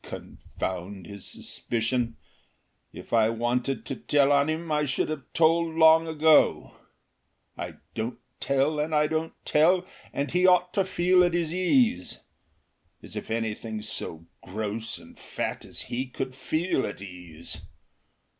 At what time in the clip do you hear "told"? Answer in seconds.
5.31-5.75